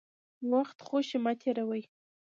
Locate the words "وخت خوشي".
0.51-1.17